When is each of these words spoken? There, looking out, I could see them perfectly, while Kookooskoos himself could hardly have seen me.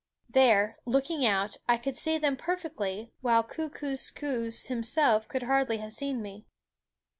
There, 0.31 0.79
looking 0.83 1.27
out, 1.27 1.57
I 1.69 1.77
could 1.77 1.95
see 1.95 2.17
them 2.17 2.35
perfectly, 2.35 3.11
while 3.21 3.43
Kookooskoos 3.43 4.65
himself 4.65 5.27
could 5.27 5.43
hardly 5.43 5.77
have 5.77 5.93
seen 5.93 6.23
me. 6.23 6.47